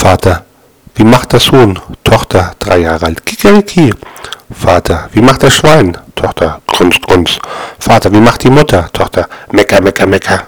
Vater, 0.00 0.46
wie 0.94 1.04
macht 1.04 1.34
das 1.34 1.52
Huhn? 1.52 1.78
Tochter, 2.02 2.52
drei 2.58 2.78
Jahre 2.78 3.04
alt. 3.04 3.26
Kikeriki. 3.26 3.92
Vater, 4.50 5.10
wie 5.12 5.20
macht 5.20 5.42
das 5.42 5.54
Schwein? 5.54 5.94
Tochter, 6.14 6.62
grunz, 6.66 6.98
grunz. 7.02 7.38
Vater, 7.78 8.10
wie 8.10 8.20
macht 8.20 8.42
die 8.42 8.48
Mutter? 8.48 8.88
Tochter, 8.94 9.28
mecker, 9.52 9.82
mecker, 9.82 10.06
mecker. 10.06 10.44